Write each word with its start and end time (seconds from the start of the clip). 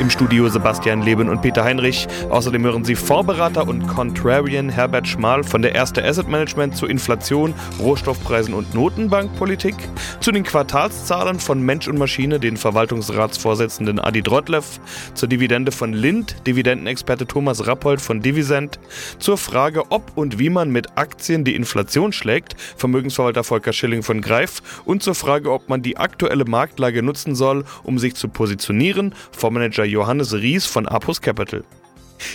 Im 0.00 0.10
Studio 0.10 0.48
Sebastian 0.48 1.02
Leben 1.02 1.28
und 1.28 1.40
Peter 1.40 1.62
Heinrich. 1.62 2.08
Außerdem 2.28 2.64
hören 2.64 2.84
Sie 2.84 2.96
Vorberater 2.96 3.66
und 3.66 3.86
Contrarian 3.86 4.68
Herbert 4.68 5.06
Schmal 5.06 5.44
von 5.44 5.62
der 5.62 5.74
Erste 5.74 6.04
Asset 6.04 6.28
Management 6.28 6.76
zu 6.76 6.86
Inflation, 6.86 7.54
Rohstoffpreisen 7.78 8.54
und 8.54 8.74
Notenbankpolitik, 8.74 9.76
zu 10.18 10.32
den 10.32 10.42
Quartalszahlen 10.42 11.38
von 11.38 11.62
Mensch 11.62 11.86
und 11.86 11.96
Maschine, 11.96 12.40
den 12.40 12.56
Verwaltungsratsvorsitzenden 12.56 14.00
Adi 14.00 14.22
Drottlev, 14.22 14.80
zur 15.14 15.28
Dividende 15.28 15.70
von 15.70 15.92
Lind, 15.92 16.36
Dividendenexperte 16.46 17.26
Thomas 17.26 17.66
Rappold 17.66 18.00
von 18.00 18.20
Divisent, 18.20 18.80
zur 19.20 19.38
Frage, 19.38 19.90
ob 19.90 20.16
und 20.16 20.40
wie 20.40 20.50
man 20.50 20.70
mit 20.70 20.98
Aktien 20.98 21.44
die 21.44 21.54
Inflation 21.54 22.12
schlägt, 22.12 22.56
Vermögensverwalter 22.76 23.44
Volker 23.44 23.72
Schilling 23.72 24.02
von 24.02 24.20
Greif, 24.20 24.60
und 24.84 25.04
zur 25.04 25.14
Frage, 25.14 25.52
ob 25.52 25.68
man 25.68 25.82
die 25.82 25.96
aktuelle 25.96 26.44
Marktlage 26.44 27.02
nutzen 27.02 27.36
soll, 27.36 27.64
um 27.84 27.98
sich 27.98 28.16
zu 28.16 28.28
positionieren, 28.28 29.14
Fondsmanager 29.30 29.83
Johannes 29.84 30.32
Ries 30.32 30.66
von 30.66 30.86
Apus 30.86 31.20
Capital. 31.20 31.64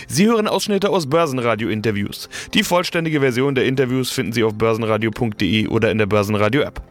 Sie 0.06 0.26
hören 0.26 0.46
Ausschnitte 0.46 0.90
aus 0.90 1.08
Börsenradio-Interviews. 1.08 2.28
Die 2.54 2.62
vollständige 2.62 3.20
Version 3.20 3.54
der 3.54 3.64
Interviews 3.64 4.10
finden 4.10 4.32
Sie 4.32 4.44
auf 4.44 4.54
börsenradio.de 4.54 5.68
oder 5.68 5.90
in 5.90 5.98
der 5.98 6.06
Börsenradio-App. 6.06 6.82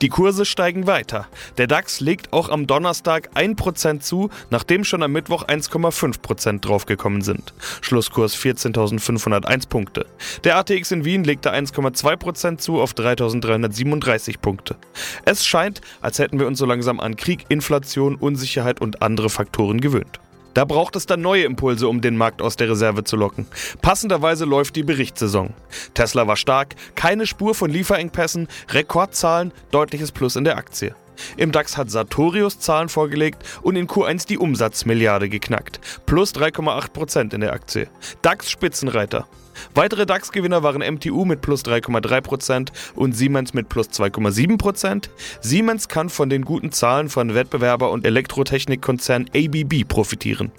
Die 0.00 0.08
Kurse 0.08 0.44
steigen 0.44 0.86
weiter. 0.86 1.28
Der 1.58 1.66
DAX 1.66 2.00
legt 2.00 2.32
auch 2.32 2.48
am 2.48 2.66
Donnerstag 2.66 3.30
1% 3.34 4.00
zu, 4.00 4.30
nachdem 4.50 4.84
schon 4.84 5.02
am 5.02 5.12
Mittwoch 5.12 5.44
1,5% 5.44 6.60
draufgekommen 6.60 7.22
sind. 7.22 7.52
Schlusskurs 7.80 8.36
14.501 8.36 9.68
Punkte. 9.68 10.06
Der 10.44 10.56
ATX 10.56 10.90
in 10.92 11.04
Wien 11.04 11.24
legte 11.24 11.52
1,2% 11.52 12.58
zu 12.58 12.80
auf 12.80 12.92
3.337 12.92 14.38
Punkte. 14.40 14.76
Es 15.24 15.44
scheint, 15.44 15.80
als 16.00 16.18
hätten 16.18 16.38
wir 16.38 16.46
uns 16.46 16.58
so 16.58 16.66
langsam 16.66 17.00
an 17.00 17.16
Krieg, 17.16 17.46
Inflation, 17.48 18.16
Unsicherheit 18.16 18.80
und 18.80 19.02
andere 19.02 19.30
Faktoren 19.30 19.80
gewöhnt. 19.80 20.20
Da 20.54 20.64
braucht 20.64 20.96
es 20.96 21.06
dann 21.06 21.20
neue 21.20 21.44
Impulse, 21.44 21.88
um 21.88 22.00
den 22.00 22.16
Markt 22.16 22.42
aus 22.42 22.56
der 22.56 22.70
Reserve 22.70 23.04
zu 23.04 23.16
locken. 23.16 23.46
Passenderweise 23.82 24.44
läuft 24.44 24.76
die 24.76 24.82
Berichtssaison. 24.82 25.54
Tesla 25.94 26.26
war 26.26 26.36
stark, 26.36 26.74
keine 26.94 27.26
Spur 27.26 27.54
von 27.54 27.70
Lieferengpässen, 27.70 28.48
Rekordzahlen, 28.70 29.52
deutliches 29.70 30.12
Plus 30.12 30.36
in 30.36 30.44
der 30.44 30.56
Aktie. 30.56 30.94
Im 31.36 31.52
DAX 31.52 31.76
hat 31.76 31.90
Sartorius 31.90 32.58
Zahlen 32.58 32.88
vorgelegt 32.88 33.44
und 33.62 33.76
in 33.76 33.86
Q1 33.86 34.26
die 34.26 34.38
Umsatzmilliarde 34.38 35.28
geknackt. 35.28 35.80
Plus 36.06 36.34
3,8% 36.34 37.34
in 37.34 37.40
der 37.40 37.52
Aktie. 37.52 37.88
DAX 38.22 38.50
Spitzenreiter. 38.50 39.26
Weitere 39.74 40.06
DAX-Gewinner 40.06 40.62
waren 40.62 40.82
MTU 40.82 41.24
mit 41.24 41.40
plus 41.40 41.64
3,3% 41.64 42.68
und 42.94 43.12
Siemens 43.12 43.54
mit 43.54 43.68
plus 43.68 43.88
2,7%. 43.88 45.08
Siemens 45.40 45.88
kann 45.88 46.08
von 46.08 46.30
den 46.30 46.44
guten 46.44 46.72
Zahlen 46.72 47.08
von 47.08 47.34
Wettbewerber 47.34 47.90
und 47.90 48.06
Elektrotechnikkonzern 48.06 49.26
ABB 49.34 49.84
profitieren. 49.88 50.52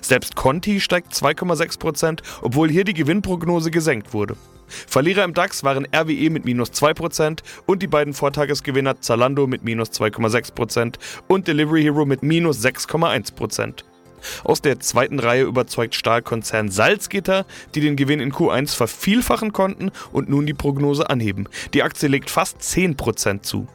Selbst 0.00 0.34
Conti 0.34 0.80
steigt 0.80 1.12
2,6%, 1.12 2.20
obwohl 2.42 2.68
hier 2.68 2.84
die 2.84 2.94
Gewinnprognose 2.94 3.70
gesenkt 3.70 4.12
wurde. 4.12 4.36
Verlierer 4.68 5.24
im 5.24 5.34
DAX 5.34 5.64
waren 5.64 5.86
RWE 5.94 6.30
mit 6.30 6.44
minus 6.44 6.70
2% 6.72 7.40
und 7.66 7.82
die 7.82 7.86
beiden 7.86 8.12
Vortagesgewinner 8.12 9.00
Zalando 9.00 9.46
mit 9.46 9.64
minus 9.64 9.90
2,6% 9.90 10.96
und 11.26 11.48
Delivery 11.48 11.82
Hero 11.82 12.04
mit 12.04 12.22
minus 12.22 12.62
6,1%. 12.64 13.84
Aus 14.44 14.62
der 14.62 14.80
zweiten 14.80 15.18
Reihe 15.18 15.44
überzeugt 15.44 15.94
Stahlkonzern 15.94 16.70
Salzgitter, 16.70 17.46
die 17.74 17.80
den 17.80 17.96
Gewinn 17.96 18.20
in 18.20 18.32
Q1 18.32 18.74
vervielfachen 18.76 19.52
konnten 19.52 19.90
und 20.12 20.28
nun 20.28 20.46
die 20.46 20.54
Prognose 20.54 21.08
anheben. 21.08 21.48
Die 21.74 21.82
Aktie 21.82 22.08
legt 22.08 22.30
fast 22.30 22.60
10% 22.60 23.42
zu. 23.42 23.68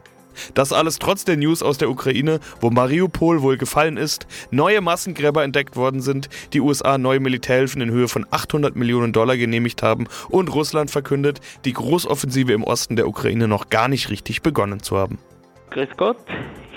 Das 0.54 0.74
alles 0.74 1.00
trotz 1.00 1.26
der 1.26 1.38
News 1.38 1.64
aus 1.64 1.78
der 1.78 1.90
Ukraine, 1.90 2.40
wo 2.60 2.70
Mariupol 2.70 3.42
wohl 3.42 3.58
gefallen 3.58 3.98
ist, 3.98 4.28
neue 4.52 4.82
Massengräber 4.82 5.44
entdeckt 5.44 5.76
worden 5.76 6.02
sind, 6.02 6.30
die 6.54 6.62
USA 6.62 6.98
neue 6.98 7.20
Militärhilfen 7.20 7.82
in 7.82 7.92
Höhe 7.92 8.08
von 8.08 8.26
800 8.30 8.76
Millionen 8.76 9.14
Dollar 9.14 9.38
genehmigt 9.38 9.84
haben 9.84 10.08
und 10.30 10.54
Russland 10.54 10.92
verkündet, 10.92 11.40
die 11.66 11.74
Großoffensive 11.74 12.54
im 12.54 12.64
Osten 12.64 12.96
der 12.96 13.08
Ukraine 13.08 13.48
noch 13.48 13.70
gar 13.70 13.88
nicht 13.88 14.10
richtig 14.10 14.42
begonnen 14.42 14.82
zu 14.82 14.98
haben. 14.98 15.20
Grüß 15.72 15.90
Gott, 15.98 16.18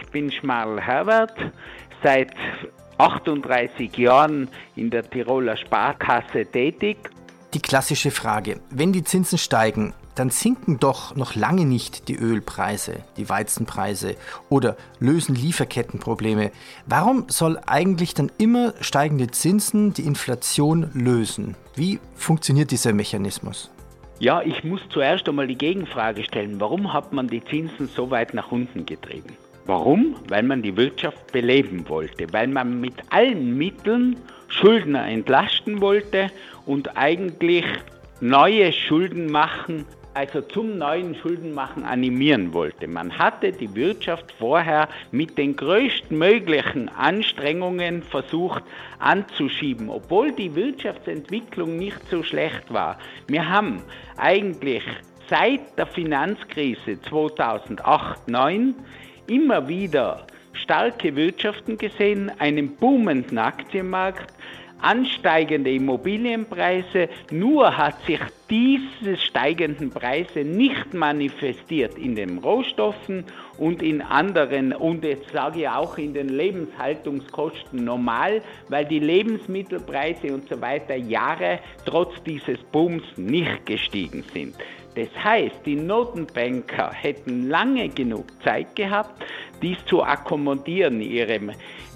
ich 0.01 0.09
bin 0.11 0.33
Schmal 0.33 0.81
Herbert, 0.81 1.35
seit 2.03 2.33
38 2.99 3.97
Jahren 3.97 4.49
in 4.75 4.91
der 4.91 5.09
Tiroler 5.09 5.57
Sparkasse 5.57 6.47
tätig. 6.47 6.97
Die 7.55 7.61
klassische 7.61 8.11
Frage, 8.11 8.61
wenn 8.71 8.93
die 8.93 9.05
Zinsen 9.05 9.39
steigen, 9.39 9.95
dann 10.15 10.31
sinken 10.31 10.79
doch 10.79 11.15
noch 11.15 11.35
lange 11.35 11.65
nicht 11.67 12.09
die 12.09 12.17
Ölpreise, 12.17 13.05
die 13.17 13.29
Weizenpreise 13.29 14.17
oder 14.49 14.77
lösen 14.99 15.35
Lieferkettenprobleme. 15.35 16.51
Warum 16.87 17.29
soll 17.29 17.61
eigentlich 17.67 18.15
dann 18.15 18.33
immer 18.39 18.73
steigende 18.81 19.29
Zinsen 19.29 19.93
die 19.93 20.07
Inflation 20.07 20.91
lösen? 20.95 21.55
Wie 21.75 22.01
funktioniert 22.15 22.71
dieser 22.71 22.95
Mechanismus? 22.95 23.71
Ja, 24.19 24.41
ich 24.41 24.65
muss 24.65 24.81
zuerst 24.89 25.29
einmal 25.29 25.47
die 25.47 25.59
Gegenfrage 25.59 26.25
stellen, 26.25 26.59
warum 26.59 26.95
hat 26.95 27.13
man 27.13 27.29
die 27.29 27.45
Zinsen 27.45 27.87
so 27.87 28.11
weit 28.11 28.33
nach 28.33 28.51
unten 28.51 28.87
getrieben? 28.87 29.37
Warum? 29.67 30.15
Weil 30.29 30.45
man 30.45 30.63
die 30.63 30.77
Wirtschaft 30.77 31.33
beleben 31.33 31.89
wollte, 31.89 32.33
weil 32.33 32.47
man 32.47 32.81
mit 32.81 32.95
allen 33.11 33.59
Mitteln 33.59 34.17
Schuldner 34.47 35.07
entlasten 35.09 35.81
wollte 35.81 36.31
und 36.67 36.97
eigentlich 36.97 37.65
neue 38.21 38.73
Schulden 38.73 39.31
machen, 39.31 39.85
also 40.15 40.41
zum 40.41 40.79
neuen 40.79 41.17
Schuldenmachen 41.17 41.85
animieren 41.85 42.55
wollte. 42.55 42.87
Man 42.87 43.19
hatte 43.19 43.51
die 43.53 43.75
Wirtschaft 43.75 44.33
vorher 44.39 44.89
mit 45.11 45.37
den 45.37 45.57
größtmöglichen 45.57 46.89
Anstrengungen 46.89 48.03
versucht 48.05 48.63
anzuschieben, 48.99 49.91
obwohl 49.91 50.33
die 50.33 50.55
Wirtschaftsentwicklung 50.55 51.77
nicht 51.77 52.01
so 52.09 52.23
schlecht 52.23 52.73
war. 52.73 52.99
Wir 53.27 53.49
haben 53.49 53.83
eigentlich 54.17 54.85
seit 55.29 55.77
der 55.77 55.87
Finanzkrise 55.87 56.93
2008-2009 57.11 58.75
immer 59.29 59.69
wieder 59.69 60.27
starke 60.53 61.15
Wirtschaften 61.17 61.79
gesehen, 61.79 62.31
einen 62.39 62.77
boomenden 62.77 63.39
Aktienmarkt, 63.39 64.33
ansteigende 64.81 65.73
Immobilienpreise, 65.73 67.09
nur 67.31 67.77
hat 67.77 68.05
sich 68.05 68.21
diese 68.51 69.17
steigenden 69.17 69.91
Preise 69.91 70.41
nicht 70.41 70.95
manifestiert 70.95 71.97
in 71.99 72.15
den 72.15 72.39
Rohstoffen 72.39 73.25
und 73.59 73.83
in 73.83 74.03
anderen, 74.03 74.73
und 74.73 75.05
jetzt 75.05 75.31
sage 75.33 75.61
ich 75.61 75.69
auch 75.69 75.99
in 75.99 76.15
den 76.15 76.29
Lebenshaltungskosten 76.29 77.85
normal, 77.85 78.43
weil 78.69 78.85
die 78.85 79.01
Lebensmittelpreise 79.01 80.33
und 80.33 80.49
so 80.49 80.61
weiter 80.61 80.95
Jahre 80.95 81.59
trotz 81.85 82.23
dieses 82.25 82.59
Booms 82.71 83.05
nicht 83.17 83.67
gestiegen 83.67 84.25
sind. 84.33 84.55
Das 84.97 85.09
heißt, 85.23 85.57
die 85.67 85.77
Notenbanker 85.77 86.91
hätten 86.91 87.51
lange 87.51 87.91
genug 87.91 88.25
Zeit 88.43 88.75
gehabt, 88.75 89.23
dies 89.61 89.77
zu 89.85 90.03
akkommodieren, 90.03 91.03
ihre 91.03 91.39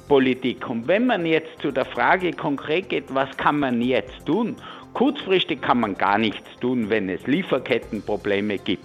Politik. 0.06 0.68
Und 0.68 0.86
wenn 0.86 1.06
man 1.06 1.24
jetzt 1.24 1.60
zu 1.62 1.70
der 1.70 1.86
Frage 1.86 2.32
konkret 2.32 2.90
geht, 2.90 3.14
was 3.14 3.34
kann 3.38 3.58
man 3.58 3.80
jetzt 3.80 4.26
tun? 4.26 4.54
Kurzfristig 4.92 5.62
kann 5.62 5.80
man 5.80 5.96
gar 5.96 6.18
nichts 6.18 6.48
tun, 6.60 6.90
wenn 6.90 7.08
es 7.08 7.26
Lieferkettenprobleme 7.26 8.58
gibt. 8.58 8.84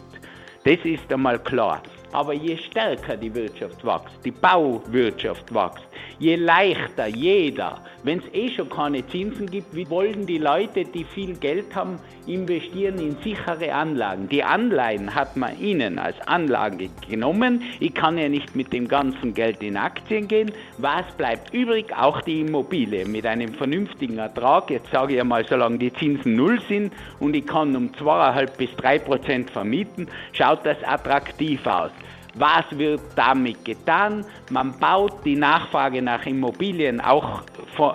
Das 0.63 0.77
ist 0.85 1.11
einmal 1.11 1.39
klar. 1.39 1.81
Aber 2.15 2.31
je 2.31 2.55
stärker 2.55 3.17
die 3.17 3.35
Wirtschaft 3.35 3.83
wächst, 3.85 4.23
die 4.23 4.31
Bauwirtschaft 4.31 5.53
wächst, 5.53 5.85
je 6.17 6.37
leichter 6.37 7.07
jeder, 7.07 7.81
wenn 8.03 8.19
es 8.19 8.33
eh 8.33 8.49
schon 8.55 8.69
keine 8.69 9.05
Zinsen 9.07 9.47
gibt, 9.47 9.75
wie 9.75 9.89
wollen 9.89 10.25
die 10.25 10.37
Leute, 10.37 10.85
die 10.85 11.03
viel 11.03 11.35
Geld 11.35 11.75
haben, 11.75 11.99
investieren 12.25 12.99
in 12.99 13.17
sichere 13.21 13.73
Anlagen? 13.73 14.29
Die 14.29 14.41
Anleihen 14.41 15.13
hat 15.13 15.35
man 15.35 15.59
ihnen 15.59 15.99
als 15.99 16.15
Anlage 16.25 16.89
genommen. 17.09 17.63
Ich 17.81 17.93
kann 17.93 18.17
ja 18.17 18.29
nicht 18.29 18.55
mit 18.55 18.71
dem 18.71 18.87
ganzen 18.87 19.33
Geld 19.33 19.61
in 19.61 19.75
Aktien 19.75 20.29
gehen. 20.29 20.53
Was 20.77 21.05
bleibt 21.17 21.53
übrig? 21.53 21.93
Auch 21.97 22.21
die 22.21 22.39
Immobilie 22.39 23.05
mit 23.05 23.25
einem 23.25 23.53
vernünftigen 23.55 24.19
Ertrag. 24.19 24.69
Jetzt 24.69 24.89
sage 24.91 25.15
ich 25.15 25.19
einmal, 25.19 25.45
solange 25.45 25.79
die 25.79 25.91
Zinsen 25.91 26.37
null 26.37 26.61
sind 26.69 26.93
und 27.19 27.35
ich 27.35 27.45
kann 27.45 27.75
um 27.75 27.89
2,5 27.89 28.57
bis 28.57 28.73
3 28.77 28.99
Prozent 28.99 29.49
vermieten, 29.49 30.07
schaut 30.31 30.65
das 30.65 30.81
attraktiv 30.83 31.67
aus. 31.67 31.91
Was 32.37 32.65
wird 32.71 33.01
damit 33.15 33.63
getan? 33.63 34.25
Man 34.49 34.77
baut 34.77 35.23
die 35.23 35.35
Nachfrage 35.37 36.01
nach 36.01 36.25
Immobilien, 36.25 36.99
auch 36.99 37.41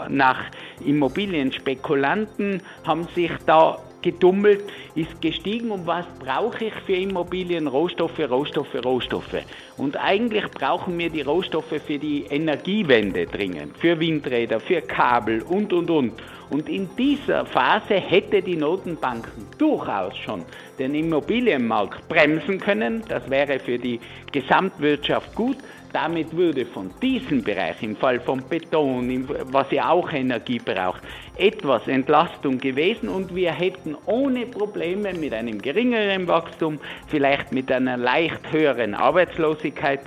nach 0.08 0.44
Immobilienspekulanten 0.84 2.62
haben 2.84 3.06
sich 3.14 3.31
da 3.44 3.78
gedummelt, 4.02 4.64
ist 4.94 5.20
gestiegen 5.20 5.70
und 5.70 5.87
was 5.87 6.06
brauche 6.19 6.66
ich 6.66 6.75
für 6.87 6.94
Immobilien? 6.94 7.66
Rohstoffe, 7.66 8.19
Rohstoffe, 8.19 8.75
Rohstoffe. 8.82 9.44
Und 9.76 9.96
eigentlich 9.96 10.50
brauchen 10.52 10.96
wir 10.98 11.10
die 11.10 11.22
Rohstoffe 11.22 11.81
für 11.86 11.98
die 11.98 12.25
Energiewende 12.25 13.26
dringend, 13.26 13.76
für 13.78 13.98
Windräder, 14.00 14.60
für 14.60 14.81
Kabel 14.81 15.43
und, 15.43 15.72
und, 15.72 15.90
und. 15.90 16.12
Und 16.50 16.69
in 16.69 16.88
dieser 16.97 17.47
Phase 17.47 17.94
hätte 17.94 18.43
die 18.43 18.56
Notenbanken 18.56 19.47
durchaus 19.56 20.17
schon 20.19 20.44
den 20.79 20.94
Immobilienmarkt 20.94 22.08
bremsen 22.08 22.58
können. 22.58 23.05
Das 23.08 23.29
wäre 23.31 23.61
für 23.61 23.79
die 23.79 24.00
Gesamtwirtschaft 24.32 25.35
gut. 25.35 25.56
Damit 25.93 26.37
würde 26.37 26.67
von 26.67 26.91
diesem 27.02 27.43
Bereich, 27.43 27.82
im 27.82 27.97
Fall 27.97 28.20
von 28.20 28.43
Beton, 28.49 29.29
was 29.50 29.70
ja 29.73 29.91
auch 29.91 30.12
Energie 30.12 30.61
braucht, 30.61 31.02
etwas 31.37 31.88
Entlastung 31.88 32.58
gewesen 32.58 33.08
und 33.08 33.35
wir 33.35 33.50
hätten 33.50 33.96
ohne 34.06 34.46
Probleme 34.46 35.12
mit 35.14 35.32
einem 35.32 35.61
geringeren 35.61 36.29
Wachstum, 36.29 36.79
vielleicht 37.08 37.50
mit 37.50 37.73
einer 37.73 37.96
leicht 37.96 38.53
höheren 38.53 38.94
Arbeitslosigkeit, 38.94 40.00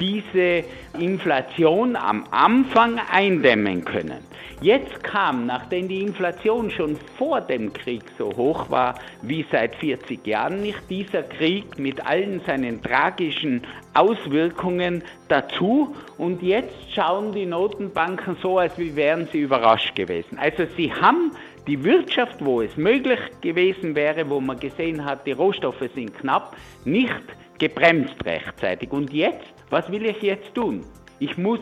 diese 0.00 0.64
Inflation 0.98 1.96
am 1.96 2.24
Anfang 2.30 3.00
eindämmen 3.10 3.84
können. 3.84 4.28
Jetzt 4.60 5.04
kam, 5.04 5.46
nachdem 5.46 5.86
die 5.86 6.02
Inflation 6.02 6.68
schon 6.72 6.96
vor 7.16 7.40
dem 7.40 7.72
Krieg 7.72 8.02
so 8.18 8.32
hoch 8.36 8.68
war 8.70 8.96
wie 9.22 9.46
seit 9.52 9.76
40 9.76 10.26
Jahren 10.26 10.62
nicht, 10.62 10.80
dieser 10.90 11.22
Krieg 11.22 11.78
mit 11.78 12.04
allen 12.04 12.40
seinen 12.44 12.82
tragischen 12.82 13.62
Auswirkungen 13.94 15.04
dazu. 15.28 15.94
Und 16.16 16.42
jetzt 16.42 16.74
schauen 16.92 17.32
die 17.32 17.46
Notenbanken 17.46 18.36
so, 18.42 18.58
als 18.58 18.72
wären 18.76 19.28
sie 19.30 19.42
überrascht 19.42 19.94
gewesen. 19.94 20.38
Also 20.38 20.64
sie 20.76 20.92
haben 20.92 21.30
die 21.68 21.84
Wirtschaft, 21.84 22.44
wo 22.44 22.60
es 22.60 22.76
möglich 22.76 23.20
gewesen 23.40 23.94
wäre, 23.94 24.28
wo 24.28 24.40
man 24.40 24.58
gesehen 24.58 25.04
hat, 25.04 25.24
die 25.24 25.32
Rohstoffe 25.32 25.84
sind 25.94 26.18
knapp, 26.18 26.56
nicht 26.84 27.12
gebremst 27.58 28.24
rechtzeitig. 28.24 28.90
Und 28.90 29.12
jetzt, 29.12 29.54
was 29.70 29.90
will 29.90 30.06
ich 30.06 30.22
jetzt 30.22 30.54
tun? 30.54 30.84
Ich 31.20 31.36
muss, 31.36 31.60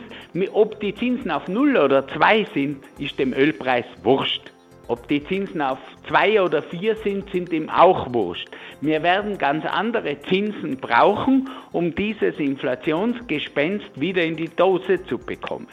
ob 0.53 0.79
die 0.79 0.93
Zinsen 0.93 1.31
auf 1.31 1.47
0 1.47 1.77
oder 1.77 2.07
2 2.07 2.45
sind, 2.53 2.77
ist 2.99 3.17
dem 3.17 3.33
Ölpreis 3.33 3.85
wurscht. 4.03 4.51
Ob 4.87 5.07
die 5.07 5.23
Zinsen 5.23 5.61
auf 5.61 5.79
2 6.07 6.41
oder 6.41 6.61
4 6.61 6.95
sind, 6.97 7.29
sind 7.31 7.51
ihm 7.51 7.69
auch 7.69 8.13
wurscht. 8.13 8.47
Wir 8.81 9.01
werden 9.03 9.37
ganz 9.37 9.65
andere 9.65 10.21
Zinsen 10.21 10.77
brauchen, 10.77 11.49
um 11.71 11.93
dieses 11.93 12.37
Inflationsgespenst 12.39 13.99
wieder 13.99 14.23
in 14.23 14.35
die 14.35 14.49
Dose 14.49 15.03
zu 15.05 15.17
bekommen. 15.17 15.67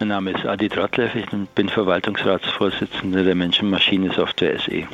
Mein 0.00 0.08
Name 0.08 0.32
ist 0.32 0.44
Adi 0.44 0.68
Drattlev, 0.68 1.14
ich 1.14 1.26
bin 1.54 1.68
Verwaltungsratsvorsitzender 1.68 3.22
der 3.22 3.34
Menschenmaschine-Software 3.34 4.58
SE 4.58 4.86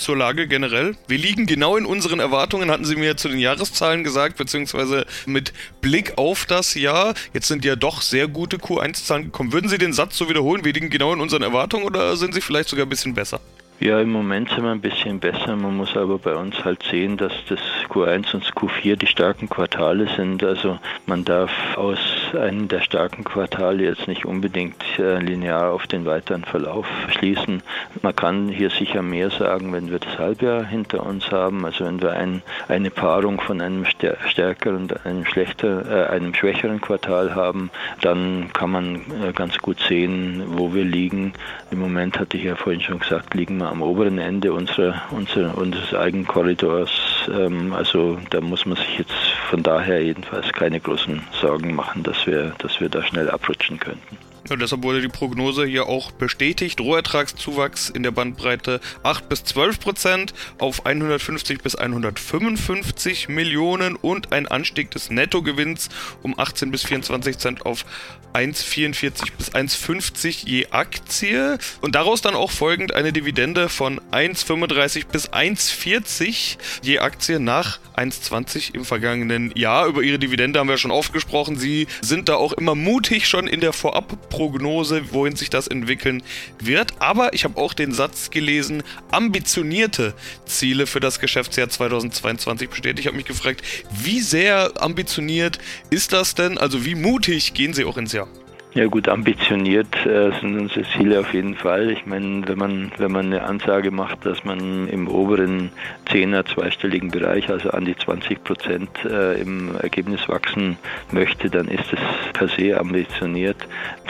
zur 0.00 0.16
Lage 0.16 0.48
generell. 0.48 0.96
Wir 1.06 1.18
liegen 1.18 1.46
genau 1.46 1.76
in 1.76 1.86
unseren 1.86 2.20
Erwartungen, 2.20 2.70
hatten 2.70 2.84
Sie 2.84 2.96
mir 2.96 3.16
zu 3.16 3.28
den 3.28 3.38
Jahreszahlen 3.38 4.02
gesagt, 4.02 4.36
beziehungsweise 4.36 5.06
mit 5.26 5.52
Blick 5.80 6.18
auf 6.18 6.46
das 6.46 6.74
Jahr. 6.74 7.14
Jetzt 7.32 7.48
sind 7.48 7.64
ja 7.64 7.76
doch 7.76 8.02
sehr 8.02 8.26
gute 8.26 8.56
Q1-Zahlen 8.56 9.24
gekommen. 9.24 9.52
Würden 9.52 9.68
Sie 9.68 9.78
den 9.78 9.92
Satz 9.92 10.16
so 10.16 10.28
wiederholen? 10.28 10.64
Wir 10.64 10.72
liegen 10.72 10.90
genau 10.90 11.12
in 11.12 11.20
unseren 11.20 11.42
Erwartungen 11.42 11.84
oder 11.84 12.16
sind 12.16 12.34
Sie 12.34 12.40
vielleicht 12.40 12.68
sogar 12.68 12.86
ein 12.86 12.88
bisschen 12.88 13.14
besser? 13.14 13.40
Ja, 13.80 13.98
im 13.98 14.12
Moment 14.12 14.50
sind 14.50 14.62
wir 14.62 14.70
ein 14.70 14.82
bisschen 14.82 15.20
besser. 15.20 15.56
Man 15.56 15.74
muss 15.74 15.96
aber 15.96 16.18
bei 16.18 16.34
uns 16.36 16.62
halt 16.64 16.82
sehen, 16.82 17.16
dass 17.16 17.32
das 17.48 17.60
Q1 17.88 18.34
und 18.34 18.44
Q4 18.44 18.96
die 18.96 19.06
starken 19.06 19.48
Quartale 19.48 20.06
sind. 20.16 20.44
Also 20.44 20.78
man 21.06 21.24
darf 21.24 21.50
aus 21.76 21.98
einem 22.34 22.68
der 22.68 22.80
starken 22.80 23.24
Quartale 23.24 23.84
jetzt 23.84 24.08
nicht 24.08 24.24
unbedingt 24.24 24.82
äh, 24.98 25.18
linear 25.18 25.72
auf 25.72 25.86
den 25.86 26.06
weiteren 26.06 26.44
Verlauf 26.44 26.86
schließen. 27.08 27.62
Man 28.02 28.16
kann 28.16 28.48
hier 28.48 28.70
sicher 28.70 29.02
mehr 29.02 29.30
sagen, 29.30 29.72
wenn 29.72 29.90
wir 29.90 29.98
das 29.98 30.18
Halbjahr 30.18 30.64
hinter 30.64 31.04
uns 31.04 31.30
haben. 31.30 31.64
Also 31.64 31.84
wenn 31.84 32.00
wir 32.00 32.12
ein, 32.12 32.42
eine 32.68 32.90
Paarung 32.90 33.40
von 33.40 33.60
einem 33.60 33.84
stärkeren 33.84 34.76
und 34.76 35.06
einem, 35.06 35.24
schlechter, 35.24 36.08
äh, 36.08 36.10
einem 36.10 36.34
schwächeren 36.34 36.80
Quartal 36.80 37.34
haben, 37.34 37.70
dann 38.00 38.52
kann 38.52 38.70
man 38.70 38.96
äh, 38.96 39.32
ganz 39.34 39.58
gut 39.58 39.80
sehen, 39.80 40.42
wo 40.46 40.74
wir 40.74 40.84
liegen. 40.84 41.32
Im 41.70 41.80
Moment 41.80 42.18
hatte 42.18 42.36
ich 42.36 42.44
ja 42.44 42.56
vorhin 42.56 42.80
schon 42.80 42.98
gesagt, 42.98 43.34
liegen 43.34 43.58
wir 43.58 43.68
am 43.68 43.82
oberen 43.82 44.18
Ende 44.18 44.52
unserer, 44.52 45.02
unserer, 45.10 45.56
unseres 45.56 45.94
eigenen 45.94 46.26
Korridors. 46.26 46.90
Ähm, 47.28 47.72
also 47.72 48.18
da 48.30 48.40
muss 48.40 48.66
man 48.66 48.76
sich 48.76 48.98
jetzt 48.98 49.12
von 49.48 49.62
daher 49.62 50.02
jedenfalls 50.02 50.52
keine 50.52 50.80
großen 50.80 51.22
Sorgen 51.40 51.74
machen, 51.74 52.02
dass 52.02 52.26
wir, 52.26 52.54
dass 52.58 52.80
wir 52.80 52.88
da 52.88 53.02
schnell 53.02 53.30
abrutschen 53.30 53.78
könnten. 53.78 54.18
Und 54.50 54.60
deshalb 54.60 54.82
wurde 54.82 55.00
die 55.00 55.08
Prognose 55.08 55.64
hier 55.64 55.86
auch 55.86 56.10
bestätigt. 56.10 56.80
Rohertragszuwachs 56.80 57.88
in 57.88 58.02
der 58.02 58.10
Bandbreite 58.10 58.80
8 59.04 59.28
bis 59.28 59.44
12 59.44 59.78
Prozent 59.78 60.34
auf 60.58 60.84
150 60.84 61.60
bis 61.60 61.76
155 61.76 63.28
Millionen 63.28 63.96
und 63.96 64.32
ein 64.32 64.48
Anstieg 64.48 64.90
des 64.90 65.10
Nettogewinns 65.10 65.88
um 66.22 66.38
18 66.38 66.70
bis 66.70 66.84
24 66.84 67.38
Cent 67.38 67.64
auf 67.64 67.84
1,44 68.32 69.32
bis 69.36 69.52
1,50 69.52 70.46
je 70.46 70.66
Aktie. 70.70 71.58
Und 71.80 71.94
daraus 71.94 72.20
dann 72.20 72.34
auch 72.34 72.50
folgend 72.50 72.94
eine 72.94 73.12
Dividende 73.12 73.68
von 73.68 74.00
1,35 74.10 75.06
bis 75.06 75.30
1,40 75.30 76.56
je 76.82 76.98
Aktie 76.98 77.38
nach 77.40 77.78
1,20 77.96 78.74
im 78.74 78.84
vergangenen 78.84 79.52
Jahr. 79.56 79.86
Über 79.86 80.02
ihre 80.02 80.18
Dividende 80.18 80.58
haben 80.58 80.68
wir 80.68 80.78
schon 80.78 80.90
oft 80.90 81.12
gesprochen. 81.12 81.56
Sie 81.56 81.86
sind 82.00 82.28
da 82.28 82.34
auch 82.34 82.52
immer 82.52 82.74
mutig 82.74 83.28
schon 83.28 83.46
in 83.46 83.60
der 83.60 83.72
Vorabprognose 83.72 84.39
Prognose, 84.40 85.12
wohin 85.12 85.36
sich 85.36 85.50
das 85.50 85.66
entwickeln 85.66 86.22
wird. 86.58 86.94
Aber 86.98 87.34
ich 87.34 87.44
habe 87.44 87.60
auch 87.60 87.74
den 87.74 87.92
Satz 87.92 88.30
gelesen, 88.30 88.82
ambitionierte 89.10 90.14
Ziele 90.46 90.86
für 90.86 90.98
das 90.98 91.20
Geschäftsjahr 91.20 91.68
2022 91.68 92.70
bestätigt. 92.70 93.00
Ich 93.00 93.06
habe 93.06 93.18
mich 93.18 93.26
gefragt, 93.26 93.60
wie 94.02 94.22
sehr 94.22 94.82
ambitioniert 94.82 95.58
ist 95.90 96.14
das 96.14 96.34
denn? 96.34 96.56
Also 96.56 96.86
wie 96.86 96.94
mutig 96.94 97.52
gehen 97.52 97.74
Sie 97.74 97.84
auch 97.84 97.98
ins 97.98 98.14
Jahr? 98.14 98.28
Ja 98.72 98.86
gut, 98.86 99.08
ambitioniert 99.08 100.06
äh, 100.06 100.30
sind 100.40 100.56
unsere 100.56 100.84
Ziele 100.92 101.18
auf 101.18 101.34
jeden 101.34 101.56
Fall. 101.56 101.90
Ich 101.90 102.06
meine, 102.06 102.46
wenn 102.46 102.56
man, 102.56 102.92
wenn 102.98 103.10
man 103.10 103.26
eine 103.26 103.42
Ansage 103.42 103.90
macht, 103.90 104.24
dass 104.24 104.44
man 104.44 104.86
im 104.86 105.08
oberen 105.08 105.72
Zehner 106.08 106.44
zweistelligen 106.44 107.10
Bereich, 107.10 107.50
also 107.50 107.70
an 107.70 107.84
die 107.84 107.96
20 107.96 108.44
Prozent 108.44 108.88
äh, 109.04 109.40
im 109.40 109.74
Ergebnis 109.74 110.28
wachsen 110.28 110.78
möchte, 111.10 111.50
dann 111.50 111.66
ist 111.66 111.92
es 111.92 111.98
per 112.32 112.46
se 112.46 112.78
ambitioniert. 112.78 113.56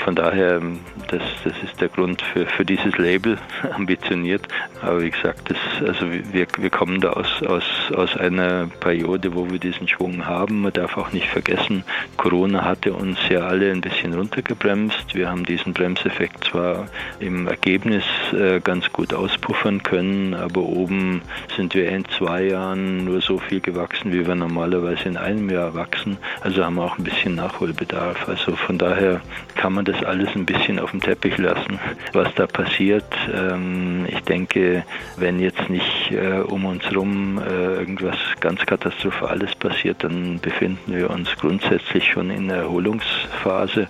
Von 0.04 0.14
daher, 0.14 0.60
das, 1.08 1.22
das 1.42 1.54
ist 1.64 1.80
der 1.80 1.88
Grund 1.88 2.20
für, 2.20 2.44
für 2.44 2.66
dieses 2.66 2.98
Label, 2.98 3.38
ambitioniert. 3.74 4.46
Aber 4.82 5.00
wie 5.00 5.10
gesagt, 5.10 5.50
das, 5.50 5.88
also 5.88 6.04
wir, 6.10 6.46
wir 6.58 6.70
kommen 6.70 7.00
da 7.00 7.12
aus, 7.12 7.42
aus, 7.44 7.64
aus 7.96 8.14
einer 8.14 8.68
Periode, 8.80 9.34
wo 9.34 9.50
wir 9.50 9.58
diesen 9.58 9.88
Schwung 9.88 10.26
haben. 10.26 10.60
Man 10.60 10.72
darf 10.74 10.98
auch 10.98 11.12
nicht 11.12 11.28
vergessen, 11.28 11.82
Corona 12.18 12.66
hatte 12.66 12.92
uns 12.92 13.18
ja 13.30 13.40
alle 13.40 13.72
ein 13.72 13.80
bisschen 13.80 14.12
runtergebracht 14.12 14.49
gebremst. 14.50 15.14
Wir 15.14 15.30
haben 15.30 15.44
diesen 15.44 15.72
Bremseffekt 15.72 16.42
zwar 16.42 16.86
im 17.20 17.46
Ergebnis 17.46 18.02
äh, 18.32 18.58
ganz 18.58 18.92
gut 18.92 19.14
auspuffern 19.14 19.80
können, 19.84 20.34
aber 20.34 20.62
oben 20.62 21.22
sind 21.56 21.72
wir 21.76 21.88
in 21.88 22.04
zwei 22.18 22.42
Jahren 22.46 23.04
nur 23.04 23.20
so 23.20 23.38
viel 23.38 23.60
gewachsen, 23.60 24.12
wie 24.12 24.26
wir 24.26 24.34
normalerweise 24.34 25.04
in 25.04 25.16
einem 25.16 25.48
Jahr 25.50 25.74
wachsen. 25.74 26.18
Also 26.40 26.64
haben 26.64 26.74
wir 26.74 26.82
auch 26.82 26.98
ein 26.98 27.04
bisschen 27.04 27.36
Nachholbedarf. 27.36 28.28
Also 28.28 28.56
von 28.56 28.76
daher 28.76 29.20
kann 29.54 29.72
man 29.72 29.84
das 29.84 30.02
alles 30.02 30.30
ein 30.34 30.46
bisschen 30.46 30.80
auf 30.80 30.90
dem 30.90 31.00
Teppich 31.00 31.38
lassen, 31.38 31.78
was 32.12 32.34
da 32.34 32.48
passiert. 32.48 33.04
Ähm, 33.32 34.04
ich 34.08 34.20
denke, 34.22 34.84
wenn 35.16 35.38
jetzt 35.38 35.70
nicht 35.70 36.10
äh, 36.10 36.40
um 36.40 36.64
uns 36.64 36.84
herum 36.86 37.38
äh, 37.38 37.76
irgendwas 37.76 38.16
ganz 38.40 38.66
Katastrophales 38.66 39.54
passiert, 39.54 40.02
dann 40.02 40.40
befinden 40.40 40.96
wir 40.96 41.10
uns 41.10 41.28
grundsätzlich 41.36 42.10
schon 42.10 42.30
in 42.30 42.48
der 42.48 42.58
Erholungsphase. 42.58 43.86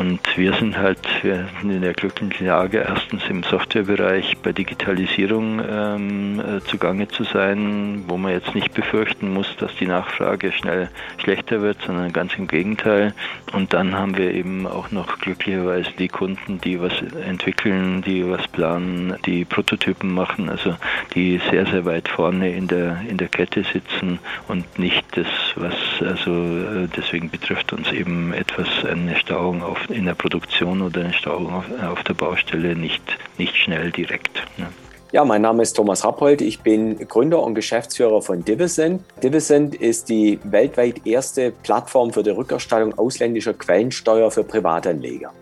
Und 0.00 0.20
wir 0.38 0.54
sind 0.54 0.78
halt 0.78 0.98
wir 1.22 1.46
sind 1.60 1.70
in 1.72 1.82
der 1.82 1.92
glücklichen 1.92 2.46
Lage, 2.46 2.78
erstens 2.88 3.22
im 3.28 3.42
Softwarebereich 3.42 4.38
bei 4.38 4.54
Digitalisierung 4.54 5.60
ähm, 5.68 6.40
äh, 6.40 6.60
zugange 6.60 7.06
zu 7.08 7.24
sein, 7.24 8.04
wo 8.06 8.16
man 8.16 8.32
jetzt 8.32 8.54
nicht 8.54 8.72
befürchten 8.72 9.34
muss, 9.34 9.54
dass 9.58 9.74
die 9.76 9.86
Nachfrage 9.86 10.52
schnell 10.52 10.88
schlechter 11.18 11.60
wird, 11.60 11.82
sondern 11.82 12.14
ganz 12.14 12.32
im 12.38 12.48
Gegenteil. 12.48 13.12
Und 13.52 13.74
dann 13.74 13.94
haben 13.94 14.16
wir 14.16 14.32
eben 14.32 14.66
auch 14.66 14.90
noch 14.90 15.18
glücklicherweise 15.18 15.90
die 15.98 16.08
Kunden, 16.08 16.58
die 16.62 16.80
was 16.80 16.94
entwickeln, 17.26 18.00
die 18.00 18.26
was 18.26 18.48
planen, 18.48 19.16
die 19.26 19.44
Prototypen 19.44 20.14
machen, 20.14 20.48
also 20.48 20.76
die 21.14 21.42
sehr, 21.50 21.66
sehr 21.66 21.84
weit 21.84 22.08
vorne 22.08 22.50
in 22.50 22.68
der, 22.68 23.02
in 23.06 23.18
der 23.18 23.28
Kette 23.28 23.64
sitzen 23.64 24.18
und 24.48 24.78
nicht 24.78 25.04
das, 25.14 25.26
was, 25.56 25.74
also 26.00 26.30
äh, 26.30 26.88
deswegen 26.96 27.28
betrifft 27.28 27.74
uns 27.74 27.92
eben 27.92 28.32
etwas 28.32 28.66
eine 28.86 29.14
Stauung 29.16 29.62
auf 29.62 29.89
in 29.92 30.06
der 30.06 30.14
Produktion 30.14 30.82
oder 30.82 31.00
eine 31.00 31.12
Stauung 31.12 31.52
auf, 31.52 31.64
auf 31.82 32.02
der 32.04 32.14
Baustelle 32.14 32.74
nicht, 32.76 33.02
nicht 33.38 33.56
schnell 33.56 33.90
direkt. 33.90 34.42
Ne? 34.56 34.66
Ja, 35.12 35.24
mein 35.24 35.42
Name 35.42 35.62
ist 35.62 35.72
Thomas 35.72 36.04
Rappold. 36.04 36.40
Ich 36.40 36.60
bin 36.60 36.96
Gründer 37.08 37.42
und 37.42 37.56
Geschäftsführer 37.56 38.22
von 38.22 38.44
Divisend. 38.44 39.02
Divisend 39.22 39.74
ist 39.74 40.08
die 40.08 40.38
weltweit 40.44 41.04
erste 41.04 41.50
Plattform 41.50 42.12
für 42.12 42.22
die 42.22 42.30
Rückerstattung 42.30 42.96
ausländischer 42.96 43.54
Quellensteuer 43.54 44.30
für 44.30 44.44
Privatanleger. 44.44 45.32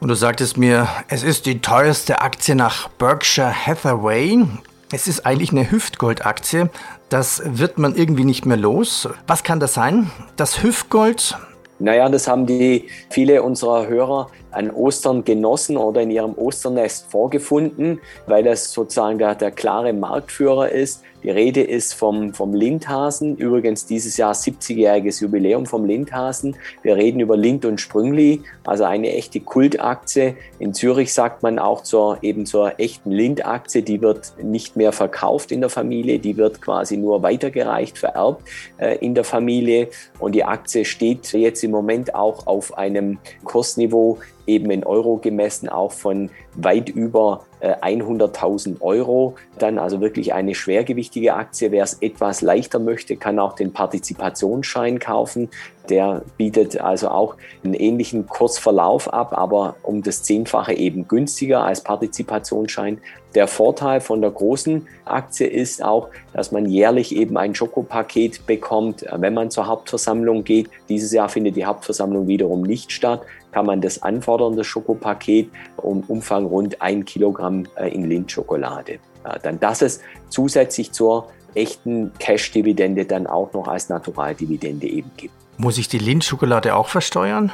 Und 0.00 0.08
du 0.08 0.14
sagtest 0.14 0.58
mir, 0.58 0.86
es 1.08 1.22
ist 1.22 1.46
die 1.46 1.62
teuerste 1.62 2.20
Aktie 2.20 2.54
nach 2.54 2.88
Berkshire 2.88 3.54
Hathaway. 3.66 4.44
Es 4.92 5.08
ist 5.08 5.24
eigentlich 5.24 5.52
eine 5.52 5.70
Hüftgold-Aktie. 5.70 6.68
Das 7.08 7.40
wird 7.44 7.78
man 7.78 7.96
irgendwie 7.96 8.24
nicht 8.24 8.44
mehr 8.44 8.58
los. 8.58 9.08
Was 9.26 9.44
kann 9.44 9.60
das 9.60 9.72
sein? 9.72 10.10
Das 10.36 10.62
Hüftgold 10.62 11.38
naja, 11.84 12.08
das 12.08 12.26
haben 12.26 12.46
die 12.46 12.88
viele 13.10 13.42
unserer 13.42 13.86
Hörer 13.86 14.30
an 14.50 14.70
Ostern 14.70 15.22
genossen 15.22 15.76
oder 15.76 16.00
in 16.00 16.10
ihrem 16.10 16.32
Osternest 16.34 17.10
vorgefunden, 17.10 18.00
weil 18.26 18.42
das 18.42 18.72
sozusagen 18.72 19.18
der, 19.18 19.34
der 19.34 19.50
klare 19.50 19.92
Marktführer 19.92 20.70
ist. 20.70 21.02
Die 21.24 21.30
Rede 21.30 21.62
ist 21.62 21.94
vom, 21.94 22.34
vom 22.34 22.52
Lindhasen, 22.52 23.38
übrigens 23.38 23.86
dieses 23.86 24.18
Jahr 24.18 24.34
70-jähriges 24.34 25.22
Jubiläum 25.22 25.64
vom 25.64 25.86
Lindhasen. 25.86 26.54
Wir 26.82 26.96
reden 26.96 27.18
über 27.18 27.34
Lind 27.34 27.64
und 27.64 27.80
Sprüngli, 27.80 28.42
also 28.62 28.84
eine 28.84 29.10
echte 29.14 29.40
Kultaktie. 29.40 30.36
In 30.58 30.74
Zürich 30.74 31.14
sagt 31.14 31.42
man 31.42 31.58
auch 31.58 31.82
zur, 31.82 32.18
eben 32.20 32.44
zur 32.44 32.78
echten 32.78 33.10
Lind-Aktie, 33.10 33.82
die 33.82 34.02
wird 34.02 34.34
nicht 34.42 34.76
mehr 34.76 34.92
verkauft 34.92 35.50
in 35.50 35.62
der 35.62 35.70
Familie, 35.70 36.18
die 36.18 36.36
wird 36.36 36.60
quasi 36.60 36.98
nur 36.98 37.22
weitergereicht, 37.22 37.96
vererbt 37.96 38.46
äh, 38.76 38.98
in 38.98 39.14
der 39.14 39.24
Familie. 39.24 39.88
Und 40.18 40.34
die 40.34 40.44
Aktie 40.44 40.84
steht 40.84 41.32
jetzt 41.32 41.64
im 41.64 41.70
Moment 41.70 42.14
auch 42.14 42.46
auf 42.46 42.76
einem 42.76 43.16
Kursniveau, 43.44 44.18
eben 44.46 44.70
in 44.70 44.84
Euro 44.84 45.16
gemessen, 45.16 45.70
auch 45.70 45.92
von 45.92 46.28
weit 46.56 46.88
über 46.88 47.44
100.000 47.64 48.76
äh, 48.76 48.80
Euro. 48.80 49.36
Dann 49.58 49.78
also 49.78 50.00
wirklich 50.00 50.34
eine 50.34 50.54
schwergewichtige 50.54 51.34
Aktie. 51.34 51.70
Wer 51.72 51.84
es 51.84 51.94
etwas 51.94 52.42
leichter 52.42 52.78
möchte, 52.78 53.16
kann 53.16 53.38
auch 53.38 53.54
den 53.54 53.72
Partizipationsschein 53.72 54.98
kaufen. 54.98 55.48
Der 55.88 56.22
bietet 56.36 56.80
also 56.80 57.08
auch 57.08 57.36
einen 57.62 57.74
ähnlichen 57.74 58.26
Kursverlauf 58.26 59.12
ab, 59.12 59.36
aber 59.36 59.76
um 59.82 60.02
das 60.02 60.22
Zehnfache 60.22 60.72
eben 60.72 61.08
günstiger 61.08 61.62
als 61.62 61.82
Partizipationsschein. 61.82 62.98
Der 63.34 63.48
Vorteil 63.48 64.00
von 64.00 64.22
der 64.22 64.30
großen 64.30 64.86
Aktie 65.04 65.46
ist 65.46 65.84
auch, 65.84 66.08
dass 66.32 66.52
man 66.52 66.66
jährlich 66.66 67.14
eben 67.14 67.36
ein 67.36 67.54
Schokopaket 67.54 68.46
bekommt, 68.46 69.04
wenn 69.12 69.34
man 69.34 69.50
zur 69.50 69.66
Hauptversammlung 69.66 70.44
geht. 70.44 70.70
Dieses 70.88 71.12
Jahr 71.12 71.28
findet 71.28 71.56
die 71.56 71.66
Hauptversammlung 71.66 72.28
wiederum 72.28 72.62
nicht 72.62 72.92
statt 72.92 73.22
kann 73.54 73.66
man 73.66 73.80
das 73.80 74.02
anfordern, 74.02 74.56
das 74.56 74.66
Schokopaket, 74.66 75.48
um 75.76 76.02
Umfang 76.08 76.43
rund 76.46 76.80
ein 76.82 77.04
Kilogramm 77.04 77.66
äh, 77.76 77.88
in 77.88 78.08
Lindschokolade. 78.08 78.98
Dann 79.42 79.58
das 79.58 79.80
es 79.80 80.00
zusätzlich 80.28 80.92
zur 80.92 81.30
echten 81.54 82.12
Cash-Dividende 82.18 83.06
dann 83.06 83.26
auch 83.26 83.52
noch 83.54 83.68
als 83.68 83.88
Naturaldividende 83.88 84.86
eben 84.86 85.10
gibt. 85.16 85.32
Muss 85.56 85.78
ich 85.78 85.88
die 85.88 85.98
Lindschokolade 85.98 86.74
auch 86.74 86.88
versteuern? 86.88 87.52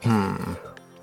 Hm. 0.00 0.56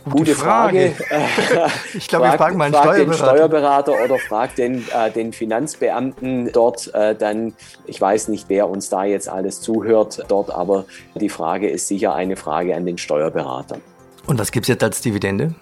Gute, 0.03 0.17
Gute 0.17 0.35
Frage. 0.35 0.91
Frage. 0.91 1.71
ich 1.93 2.09
glaube, 2.09 2.25
wir 2.25 2.33
fragen 2.33 2.57
mal 2.57 2.65
einen 2.65 2.73
frag 2.73 2.83
Steuerberater. 2.83 3.05
den 3.05 3.37
Steuerberater 3.37 4.03
oder 4.03 4.19
frag 4.19 4.55
den, 4.55 4.85
äh, 4.93 5.09
den 5.11 5.31
Finanzbeamten 5.31 6.51
dort 6.51 6.93
äh, 6.93 7.15
dann. 7.15 7.53
Ich 7.85 8.01
weiß 8.01 8.27
nicht, 8.27 8.49
wer 8.49 8.69
uns 8.69 8.89
da 8.89 9.05
jetzt 9.05 9.29
alles 9.29 9.61
zuhört 9.61 10.25
dort, 10.27 10.51
aber 10.51 10.83
die 11.15 11.29
Frage 11.29 11.69
ist 11.69 11.87
sicher 11.87 12.13
eine 12.13 12.35
Frage 12.35 12.75
an 12.75 12.85
den 12.85 12.97
Steuerberater. 12.97 13.77
Und 14.27 14.39
was 14.39 14.51
gibt 14.51 14.65
es 14.65 14.67
jetzt 14.67 14.83
als 14.83 14.99
Dividende? 14.99 15.55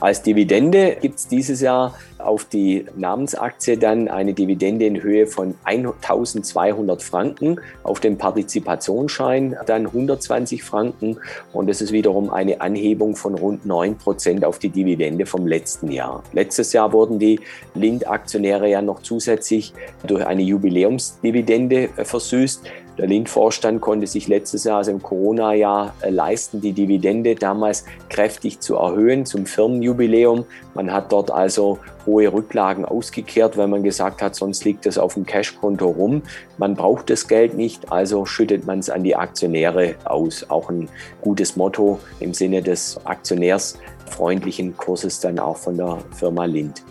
Als 0.00 0.22
Dividende 0.22 0.96
gibt 1.00 1.18
es 1.18 1.28
dieses 1.28 1.60
Jahr 1.60 1.94
auf 2.18 2.44
die 2.44 2.84
Namensaktie 2.96 3.78
dann 3.78 4.08
eine 4.08 4.34
Dividende 4.34 4.84
in 4.84 5.02
Höhe 5.02 5.26
von 5.26 5.54
1200 5.64 7.02
Franken, 7.02 7.60
auf 7.82 8.00
den 8.00 8.18
Partizipationsschein 8.18 9.56
dann 9.66 9.86
120 9.86 10.62
Franken 10.62 11.18
und 11.52 11.68
das 11.68 11.80
ist 11.80 11.92
wiederum 11.92 12.30
eine 12.30 12.60
Anhebung 12.60 13.16
von 13.16 13.34
rund 13.34 13.64
9 13.64 13.96
Prozent 13.96 14.44
auf 14.44 14.58
die 14.58 14.68
Dividende 14.68 15.24
vom 15.24 15.46
letzten 15.46 15.90
Jahr. 15.90 16.22
Letztes 16.32 16.72
Jahr 16.72 16.92
wurden 16.92 17.18
die 17.18 17.40
Lind-Aktionäre 17.74 18.68
ja 18.68 18.82
noch 18.82 19.02
zusätzlich 19.02 19.72
durch 20.06 20.26
eine 20.26 20.42
Jubiläumsdividende 20.42 21.88
versüßt. 22.02 22.62
Der 22.98 23.06
Lind-Vorstand 23.06 23.82
konnte 23.82 24.06
sich 24.06 24.26
letztes 24.26 24.64
Jahr, 24.64 24.78
also 24.78 24.90
im 24.90 25.02
Corona-Jahr, 25.02 25.94
äh, 26.00 26.08
leisten, 26.08 26.62
die 26.62 26.72
Dividende 26.72 27.34
damals 27.34 27.84
kräftig 28.08 28.60
zu 28.60 28.76
erhöhen 28.76 29.26
zum 29.26 29.44
Firmenjubiläum. 29.44 30.46
Man 30.72 30.90
hat 30.90 31.12
dort 31.12 31.30
also 31.30 31.78
hohe 32.06 32.32
Rücklagen 32.32 32.86
ausgekehrt, 32.86 33.58
weil 33.58 33.68
man 33.68 33.82
gesagt 33.82 34.22
hat, 34.22 34.34
sonst 34.34 34.64
liegt 34.64 34.86
es 34.86 34.96
auf 34.96 35.14
dem 35.14 35.26
Cashkonto 35.26 35.88
rum. 35.88 36.22
Man 36.56 36.74
braucht 36.74 37.10
das 37.10 37.28
Geld 37.28 37.54
nicht, 37.54 37.92
also 37.92 38.24
schüttet 38.24 38.66
man 38.66 38.78
es 38.78 38.88
an 38.88 39.04
die 39.04 39.14
Aktionäre 39.14 39.96
aus. 40.04 40.48
Auch 40.48 40.70
ein 40.70 40.88
gutes 41.20 41.56
Motto 41.56 41.98
im 42.20 42.32
Sinne 42.32 42.62
des 42.62 42.98
aktionärsfreundlichen 43.04 44.74
Kurses 44.76 45.20
dann 45.20 45.38
auch 45.38 45.58
von 45.58 45.76
der 45.76 45.98
Firma 46.12 46.46
Lind. 46.46 46.82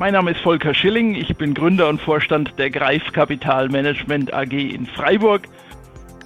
Mein 0.00 0.14
Name 0.14 0.30
ist 0.30 0.40
Volker 0.40 0.72
Schilling, 0.72 1.14
ich 1.14 1.36
bin 1.36 1.52
Gründer 1.52 1.86
und 1.86 2.00
Vorstand 2.00 2.54
der 2.56 2.70
Greif 2.70 3.12
Kapital 3.12 3.68
Management 3.68 4.32
AG 4.32 4.52
in 4.52 4.86
Freiburg. 4.86 5.42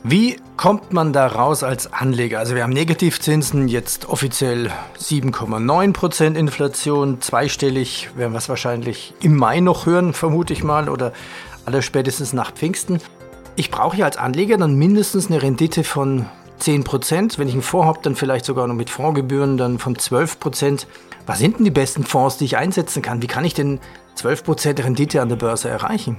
Wie 0.05 0.37
kommt 0.57 0.93
man 0.93 1.13
da 1.13 1.27
raus 1.27 1.65
als 1.65 1.93
Anleger? 1.93 2.39
Also 2.39 2.55
wir 2.55 2.63
haben 2.63 2.73
Negativzinsen, 2.73 3.67
jetzt 3.67 4.09
offiziell 4.09 4.71
7,9% 5.01 6.37
Inflation, 6.37 7.21
zweistellig, 7.21 8.11
werden 8.15 8.31
wir 8.31 8.39
es 8.39 8.49
wahrscheinlich 8.49 9.13
im 9.21 9.37
Mai 9.37 9.59
noch 9.59 9.87
hören, 9.87 10.13
vermute 10.13 10.53
ich 10.53 10.63
mal, 10.63 10.89
oder 10.89 11.13
aller 11.67 11.83
spätestens 11.83 12.33
nach 12.33 12.53
Pfingsten. 12.53 13.01
Ich 13.57 13.73
brauche 13.73 13.97
ja 13.97 14.05
als 14.05 14.19
Anleger 14.19 14.57
dann 14.57 14.77
mindestens 14.77 15.27
eine 15.27 15.43
Rendite 15.43 15.83
von 15.83 16.27
10%. 16.65 17.39
Wenn 17.39 17.49
ich 17.49 17.55
einen 17.55 17.63
Fonds 17.63 17.87
habe, 17.87 17.99
dann 18.03 18.17
vielleicht 18.17 18.45
sogar 18.45 18.67
noch 18.67 18.75
mit 18.75 18.91
Fondsgebühren 18.91 19.57
dann 19.57 19.79
von 19.79 19.97
12%. 19.97 20.87
Was 21.27 21.39
sind 21.39 21.59
denn 21.59 21.65
die 21.65 21.71
besten 21.71 22.05
Fonds, 22.05 22.39
die 22.39 22.45
ich 22.45 22.57
einsetzen 22.57 23.03
kann? 23.03 23.23
Wie 23.23 23.27
kann 23.27 23.45
ich 23.45 23.55
denn 23.55 23.81
12% 24.17 24.83
Rendite 24.83 25.21
an 25.21 25.29
der 25.29 25.37
Börse 25.37 25.69
erreichen? 25.69 26.17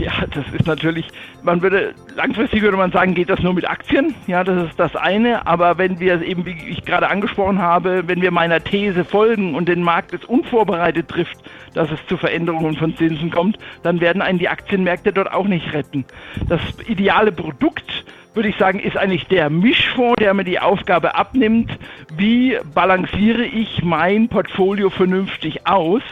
Ja, 0.00 0.12
das 0.30 0.44
ist 0.52 0.66
natürlich, 0.66 1.08
man 1.42 1.62
würde, 1.62 1.94
langfristig 2.14 2.60
würde 2.60 2.76
man 2.76 2.92
sagen, 2.92 3.14
geht 3.14 3.30
das 3.30 3.40
nur 3.40 3.54
mit 3.54 3.68
Aktien. 3.68 4.14
Ja, 4.26 4.44
das 4.44 4.68
ist 4.68 4.78
das 4.78 4.94
eine. 4.94 5.46
Aber 5.46 5.78
wenn 5.78 5.98
wir 5.98 6.20
eben, 6.22 6.44
wie 6.44 6.56
ich 6.68 6.84
gerade 6.84 7.08
angesprochen 7.08 7.58
habe, 7.58 8.06
wenn 8.06 8.20
wir 8.20 8.30
meiner 8.30 8.62
These 8.62 9.04
folgen 9.04 9.54
und 9.54 9.66
den 9.66 9.82
Markt 9.82 10.12
es 10.12 10.24
unvorbereitet 10.24 11.08
trifft, 11.08 11.38
dass 11.74 11.90
es 11.90 11.98
zu 12.06 12.16
Veränderungen 12.16 12.76
von 12.76 12.96
Zinsen 12.96 13.30
kommt, 13.30 13.58
dann 13.82 14.00
werden 14.00 14.20
einen 14.20 14.38
die 14.38 14.48
Aktienmärkte 14.48 15.12
dort 15.12 15.32
auch 15.32 15.46
nicht 15.46 15.72
retten. 15.72 16.04
Das 16.48 16.60
ideale 16.86 17.32
Produkt 17.32 18.04
würde 18.38 18.50
ich 18.50 18.56
sagen, 18.56 18.78
ist 18.78 18.96
eigentlich 18.96 19.26
der 19.26 19.50
Mischfonds, 19.50 20.14
der 20.20 20.32
mir 20.32 20.44
die 20.44 20.60
Aufgabe 20.60 21.16
abnimmt, 21.16 21.76
wie 22.16 22.56
balanciere 22.72 23.44
ich 23.44 23.82
mein 23.82 24.28
Portfolio 24.28 24.90
vernünftig 24.90 25.66
aus. 25.66 26.02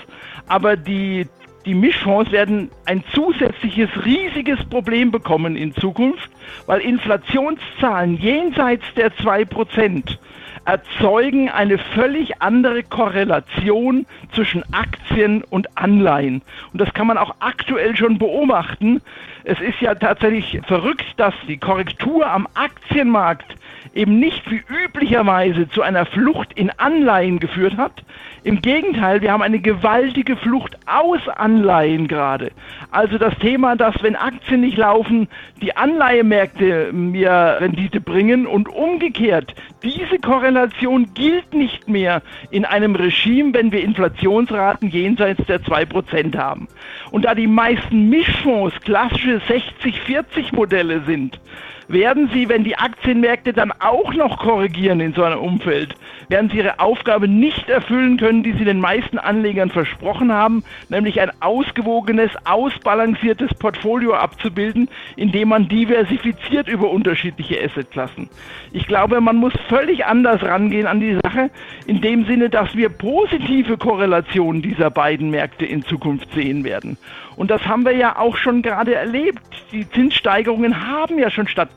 Aber 0.49 0.77
die 0.77 1.29
die 1.67 1.75
Mischfonds 1.75 2.33
werden 2.33 2.71
ein 2.85 3.05
zusätzliches 3.13 3.91
riesiges 4.05 4.65
Problem 4.65 5.13
bekommen 5.13 5.55
in 5.57 5.73
Zukunft, 5.75 6.29
weil 6.67 6.81
Inflationszahlen 6.81 8.17
jenseits 8.17 8.85
der 8.97 9.13
2% 9.13 10.17
erzeugen 10.65 11.49
eine 11.49 11.79
völlig 11.79 12.43
andere 12.43 12.83
Korrelation 12.83 14.05
zwischen 14.33 14.65
Aktien 14.73 15.45
und 15.45 15.79
Anleihen. 15.79 16.43
Und 16.73 16.81
das 16.81 16.93
kann 16.93 17.07
man 17.07 17.19
auch 17.19 17.37
aktuell 17.39 17.97
schon 17.97 18.19
beobachten. 18.19 19.01
Es 19.49 19.61
ist 19.61 19.81
ja 19.81 19.95
tatsächlich 19.95 20.61
verrückt, 20.67 21.07
dass 21.19 21.33
die 21.47 21.57
Korrektur 21.57 22.27
am 22.29 22.49
Aktienmarkt 22.55 23.55
eben 23.95 24.19
nicht 24.19 24.51
wie 24.51 24.61
üblicherweise 24.85 25.69
zu 25.69 25.83
einer 25.83 26.05
Flucht 26.05 26.53
in 26.55 26.71
Anleihen 26.79 27.39
geführt 27.39 27.77
hat. 27.77 28.03
Im 28.43 28.61
Gegenteil, 28.61 29.23
wir 29.23 29.33
haben 29.33 29.43
eine 29.43 29.59
gewaltige 29.59 30.37
Flucht 30.37 30.77
aus 30.87 31.21
Anleihen 31.29 32.07
gerade. 32.07 32.53
Also 32.91 33.19
das 33.19 33.37
Thema, 33.39 33.75
dass 33.77 33.95
wenn 34.03 34.15
Aktien 34.15 34.61
nicht 34.61 34.77
laufen, 34.77 35.29
die 35.61 35.77
Anleihemärkte 35.77 36.93
mir 36.93 37.57
Rendite 37.61 38.01
bringen 38.01 38.47
und 38.47 38.69
umgekehrt, 38.69 39.55
diese 39.83 40.19
Korrelation 40.21 41.13
gilt 41.15 41.55
nicht 41.55 41.89
mehr 41.89 42.23
in 42.51 42.65
einem 42.65 42.95
Regime, 42.95 43.53
wenn 43.55 43.73
wir 43.73 43.83
Inflationsraten 43.83 44.91
jenseits 44.91 45.45
der 45.47 45.61
2% 45.61 46.37
haben. 46.37 46.69
Und 47.11 47.25
da 47.25 47.35
die 47.35 47.47
meisten 47.47 48.09
Mischfonds 48.09 48.79
klassische 48.81 49.36
60-40 49.39 50.55
Modelle 50.55 51.03
sind, 51.07 51.41
werden 51.89 52.31
sie, 52.33 52.49
wenn 52.49 52.65
die 52.65 52.77
Aktienmärkte 52.77 53.53
dann 53.53 53.73
auch 53.73 54.13
noch 54.13 54.39
korrigieren 54.39 55.01
in 55.01 55.15
so 55.15 55.23
einem 55.23 55.39
Umfeld, 55.39 55.95
werden 56.29 56.51
sie 56.51 56.59
ihre 56.59 56.81
Aufgabe 56.81 57.29
nicht 57.29 57.69
erfüllen 57.69 58.17
können, 58.17 58.43
die 58.43 58.53
sie 58.53 58.65
den 58.65 58.81
meisten 58.81 59.19
Anlegern 59.19 59.71
versprochen 59.71 60.33
haben, 60.33 60.65
nämlich 60.89 61.21
ein 61.21 61.31
ausgewogenes, 61.41 62.31
ausbalanciertes 62.45 63.55
Portfolio 63.55 64.15
abzubilden, 64.15 64.89
indem 65.15 65.49
man 65.49 65.69
diversifiziert 65.69 66.69
über 66.69 66.91
unterschiedliche 66.91 67.63
Assetklassen. 67.63 68.29
Ich 68.73 68.87
glaube, 68.87 69.21
man 69.21 69.37
muss 69.37 69.53
völlig 69.69 70.05
anders 70.05 70.43
rangehen 70.43 70.87
an 70.87 71.01
die 71.01 71.19
Sache, 71.23 71.51
in 71.87 72.01
dem 72.01 72.27
Sinne, 72.27 72.51
dass 72.51 72.75
wir 72.75 72.89
positive 72.89 73.77
Korrelationen 73.77 74.63
dieser 74.63 74.91
beiden 74.91 75.31
Märkte 75.31 75.65
in 75.65 75.83
Zukunft 75.83 76.33
sehen 76.35 76.65
werden. 76.65 76.99
Und 77.37 77.51
das 77.51 77.67
haben 77.67 77.85
wir 77.85 77.95
ja 77.95 78.19
auch 78.19 78.37
schon 78.37 78.63
gerade 78.63 78.95
erlebt. 78.95 79.43
Die 79.71 79.89
Zinssteigerungen 79.89 80.89
haben 80.89 81.19
ja 81.19 81.31
schon 81.31 81.47
stattgefunden. 81.47 81.76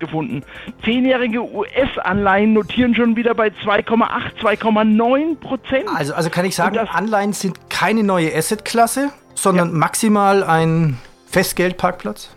Zehnjährige 0.83 1.41
US-Anleihen 1.41 2.53
notieren 2.53 2.95
schon 2.95 3.15
wieder 3.15 3.35
bei 3.35 3.47
2,8, 3.47 4.41
2,9 4.41 5.37
Prozent. 5.37 5.85
Also, 5.95 6.13
also 6.13 6.29
kann 6.29 6.45
ich 6.45 6.55
sagen, 6.55 6.77
Anleihen 6.77 7.33
sind 7.33 7.69
keine 7.69 8.03
neue 8.03 8.35
Assetklasse, 8.35 9.09
sondern 9.35 9.69
ja. 9.69 9.75
maximal 9.75 10.43
ein 10.43 10.97
Festgeldparkplatz? 11.27 12.35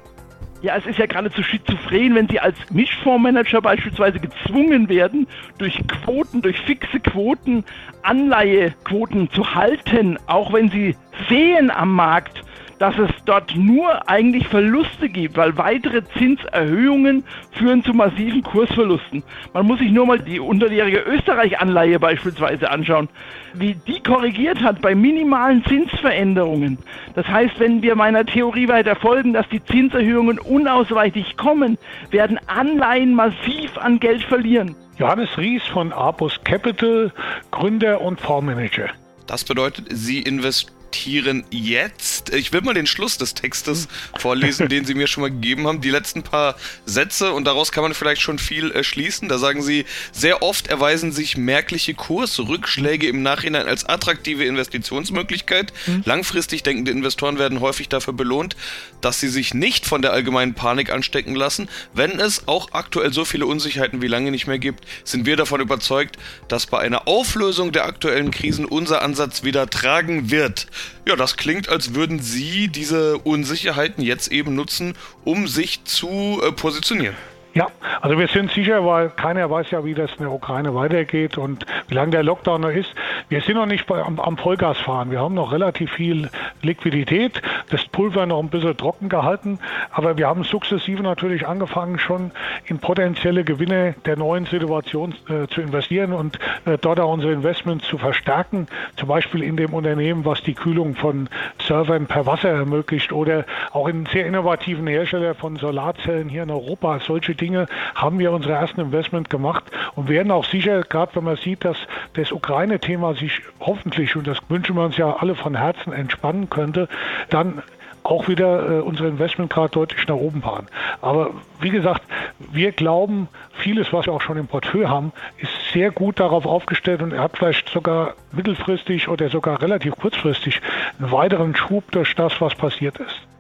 Ja, 0.63 0.77
es 0.77 0.87
ist 0.87 0.97
ja 0.97 1.07
geradezu 1.07 1.43
schizophren, 1.43 2.15
wenn 2.15 2.29
Sie 2.29 2.39
als 2.39 2.57
Mischfondsmanager 2.71 3.61
beispielsweise 3.61 4.21
gezwungen 4.21 4.89
werden, 4.89 5.27
durch 5.59 5.83
Quoten, 5.89 6.41
durch 6.41 6.61
fixe 6.61 7.01
Quoten, 7.01 7.65
Anleihequoten 8.03 9.29
zu 9.31 9.57
halten, 9.57 10.19
auch 10.29 10.53
wenn 10.53 10.71
Sie 10.71 10.97
sehen 11.29 11.73
am 11.73 11.93
Markt, 11.93 12.42
dass 12.83 12.99
es 12.99 13.11
dort 13.27 13.55
nur 13.55 14.09
eigentlich 14.09 14.49
Verluste 14.49 15.09
gibt, 15.09 15.37
weil 15.37 15.57
weitere 15.57 16.03
Zinserhöhungen 16.19 17.23
führen 17.53 17.85
zu 17.85 17.95
massiven 17.95 18.43
Kursverlusten. 18.43 19.23
Man 19.55 19.67
muss 19.67 19.79
sich 19.79 19.93
nur 19.93 20.05
mal 20.05 20.19
die 20.19 20.41
unterjährige 20.41 20.99
Österreich-Anleihe 20.99 22.01
beispielsweise 22.01 22.69
anschauen, 22.73 23.09
wie 23.55 23.77
die 23.87 24.03
korrigiert 24.03 24.61
hat 24.65 24.83
bei 24.83 24.97
minimalen 24.97 25.65
Zinsveränderungen. 25.65 26.77
Das 27.15 27.29
heißt, 27.29 27.61
wenn 27.61 27.83
wir 27.83 27.95
meiner 27.95 28.27
Theorie 28.27 28.67
weiter 28.67 28.97
folgen, 28.97 29.33
dass 29.33 29.49
die 29.51 29.63
Zinserhöhungen 29.63 30.41
unausweichlich 30.41 31.37
kommen, 31.37 31.79
werden 32.11 32.41
Anleihen 32.49 33.15
massiv 33.15 33.79
an 33.79 34.01
Geld 34.01 34.25
verlieren. 34.25 34.75
Johannes 34.99 35.39
Ries 35.39 35.63
von 35.73 35.93
Apus 35.93 36.41
Capital, 36.43 37.13
Gründer 37.53 38.01
und 38.01 38.21
Fondsmanager. 38.21 38.89
Das 39.29 39.45
bedeutet, 39.45 39.87
Sie 39.91 40.19
investieren 40.19 40.82
zitieren 40.93 41.45
jetzt. 41.51 42.33
Ich 42.35 42.53
will 42.53 42.61
mal 42.61 42.75
den 42.75 42.87
Schluss 42.87 43.19
des 43.19 43.35
Textes 43.35 43.89
vorlesen, 44.19 44.69
den 44.69 44.85
Sie 44.85 44.95
mir 44.95 45.07
schon 45.07 45.23
mal 45.23 45.31
gegeben 45.31 45.67
haben. 45.67 45.81
Die 45.81 45.91
letzten 45.91 46.23
paar 46.23 46.57
Sätze 46.85 47.33
und 47.33 47.45
daraus 47.45 47.73
kann 47.73 47.83
man 47.83 47.95
vielleicht 47.95 48.21
schon 48.21 48.39
viel 48.39 48.71
äh, 48.73 48.85
schließen. 48.85 49.29
Da 49.29 49.39
sagen 49.39 49.63
Sie, 49.63 49.85
sehr 50.13 50.43
oft 50.43 50.69
erweisen 50.69 51.13
sich 51.13 51.37
merkliche 51.37 51.95
Kursrückschläge 51.95 53.09
im 53.09 53.23
Nachhinein 53.23 53.67
als 53.67 53.85
attraktive 53.85 54.45
Investitionsmöglichkeit. 54.45 55.73
Mhm. 55.87 56.03
Langfristig 56.05 56.63
denkende 56.63 56.93
Investoren 56.93 57.39
werden 57.39 57.61
häufig 57.61 57.89
dafür 57.89 58.13
belohnt, 58.13 58.57
dass 59.01 59.19
sie 59.19 59.29
sich 59.29 59.55
nicht 59.55 59.87
von 59.87 60.03
der 60.03 60.13
allgemeinen 60.13 60.55
Panik 60.55 60.93
anstecken 60.93 61.35
lassen. 61.35 61.69
Wenn 61.95 62.21
es 62.21 62.47
auch 62.47 62.73
aktuell 62.73 63.13
so 63.13 63.25
viele 63.25 63.47
Unsicherheiten 63.47 64.03
wie 64.03 64.09
lange 64.09 64.31
nicht 64.31 64.47
mehr 64.47 64.59
gibt, 64.59 64.85
sind 65.05 65.27
wir 65.27 65.37
davon 65.37 65.61
überzeugt, 65.61 66.17
dass 66.49 66.67
bei 66.67 66.79
einer 66.79 67.09
Auflösung 67.09 67.73
der 67.73 67.87
aktuellen 67.87 68.31
Krisen 68.31 68.65
unser 68.65 69.03
Ansatz 69.03 69.43
wieder 69.43 69.69
tragen 69.71 70.31
wird. 70.31 70.67
Ja, 71.07 71.17
das 71.17 71.37
klingt, 71.37 71.69
als 71.69 71.95
würden 71.95 72.21
Sie 72.21 72.69
diese 72.69 73.19
Unsicherheiten 73.19 74.03
jetzt 74.05 74.31
eben 74.31 74.55
nutzen, 74.55 74.95
um 75.25 75.49
sich 75.49 75.85
zu 75.85 76.41
äh, 76.43 76.53
positionieren. 76.53 77.17
Ja, 77.55 77.67
also 78.01 78.19
wir 78.19 78.29
sind 78.29 78.51
sicher, 78.51 78.87
weil 78.87 79.11
keiner 79.11 79.51
weiß 79.51 79.73
ja, 79.73 79.85
wie 79.85 79.93
das 79.93 80.11
in 80.13 80.21
der 80.21 80.33
Ukraine 80.33 80.75
weitergeht 80.75 81.37
und 81.37 81.67
wie 81.89 81.95
lange 81.95 82.13
der 82.13 82.23
Lockdown 82.23 82.63
noch 82.63 82.71
ist. 82.71 82.95
Wir 83.29 83.43
sind 83.43 83.57
noch 83.57 83.67
nicht 83.67 83.87
bei, 83.87 84.03
am, 84.03 84.19
am 84.19 84.39
Vollgas 84.39 84.79
fahren. 84.79 85.11
Wir 85.11 85.21
haben 85.21 85.35
noch 85.35 85.53
relativ 85.53 85.93
viel 85.93 86.31
Liquidität, 86.63 87.43
das 87.69 87.85
Pulver 87.85 88.25
noch 88.25 88.39
ein 88.39 88.49
bisschen 88.49 88.75
trocken 88.79 89.11
gehalten, 89.11 89.59
aber 89.91 90.17
wir 90.17 90.29
haben 90.29 90.45
sukzessive 90.45 91.03
natürlich 91.03 91.47
angefangen, 91.47 91.99
schon 91.99 92.31
in 92.65 92.79
potenzielle 92.79 93.45
Gewinne 93.45 93.97
der 94.07 94.17
neuen 94.17 94.47
Situation 94.47 95.15
äh, 95.29 95.47
zu 95.49 95.61
investieren 95.61 96.15
und 96.15 96.39
äh, 96.65 96.79
dort 96.79 97.01
auch 97.01 97.13
unsere 97.13 97.35
Investments 97.35 97.87
zu 97.87 97.99
verstärken, 97.99 98.67
zum 98.97 99.09
Beispiel 99.09 99.43
in 99.43 99.59
dem 99.59 99.75
Unternehmen, 99.75 100.25
was 100.25 100.43
die 100.43 100.55
Kühlung 100.55 100.95
von 100.95 101.29
Servern 101.67 102.07
per 102.07 102.25
Wasser 102.25 102.49
ermöglicht 102.49 103.13
oder 103.13 103.45
auch 103.73 103.89
in 103.89 104.07
sehr 104.07 104.25
innovativen 104.25 104.87
Hersteller 104.87 105.35
von 105.35 105.57
Solarzellen 105.57 106.31
hier 106.31 106.45
in 106.45 106.51
Europa. 106.51 106.99
Solche 107.01 107.35
Dinge 107.43 107.67
haben 107.95 108.19
wir 108.19 108.33
unsere 108.33 108.55
ersten 108.55 108.81
Investment 108.81 109.29
gemacht 109.29 109.65
und 109.97 110.09
werden 110.09 110.31
auch 110.31 110.45
sicher, 110.45 110.83
gerade 110.83 111.15
wenn 111.17 111.25
man 111.25 111.37
sieht, 111.37 111.65
dass 111.65 111.77
das 112.15 112.31
Ukraine-Thema 112.33 113.15
sich 113.15 113.41
hoffentlich, 113.61 114.17
und 114.17 114.27
das 114.27 114.39
wünschen 114.49 114.77
wir 114.77 114.85
uns 114.85 114.97
ja 114.97 115.17
alle 115.17 115.35
von 115.35 115.57
Herzen, 115.57 115.93
entspannen 115.93 116.49
könnte, 116.49 116.89
dann 117.31 117.63
auch 118.05 118.29
wieder 118.29 118.79
äh, 118.79 118.81
unsere 118.81 119.09
Investmentgrad 119.09 119.77
deutlich 119.77 120.07
nach 120.09 120.17
oben 120.17 120.43
fahren. 120.43 120.67
Aber 121.01 121.31
wie 121.61 121.71
gesagt, 121.71 122.03
wir 122.39 122.73
glauben, 122.73 123.29
vieles, 123.53 123.93
was 123.93 124.07
wir 124.07 124.13
auch 124.13 124.21
schon 124.21 124.39
im 124.39 124.47
Portfolio 124.47 124.89
haben, 124.89 125.13
ist 125.39 125.53
sehr 125.73 125.91
gut 125.91 126.19
darauf 126.19 126.47
aufgestellt 126.47 127.03
und 127.03 127.13
er 127.13 127.23
hat 127.23 127.37
vielleicht 127.37 127.69
sogar 127.69 128.15
mittelfristig 128.33 129.09
oder 129.09 129.29
sogar 129.29 129.63
relativ 129.63 129.97
kurzfristig 129.97 130.61
einen 130.99 131.13
weiteren 131.13 131.55
Schub 131.55 131.91
durch 131.93 132.15
das, 132.15 132.41
was 132.41 132.55
passiert 132.55 132.99
ist. 132.99 133.32